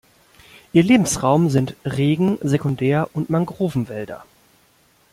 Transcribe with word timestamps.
Ihr 0.73 0.81
Lebensraum 0.81 1.51
sind 1.51 1.75
Regen-, 1.85 2.39
Sekundär- 2.41 3.11
und 3.13 3.29
Mangrovenwäldern. 3.29 4.23